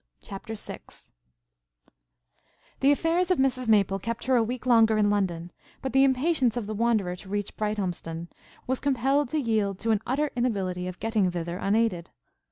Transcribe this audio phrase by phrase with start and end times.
[0.19, 0.79] CHAPTER VI
[2.79, 6.57] The affairs of Mrs Maple kept her a week longer in London; but the impatience
[6.57, 8.27] of the Wanderer to reach Brighthelmstone,
[8.65, 12.09] was compelled to yield to an utter inability of getting thither unaided.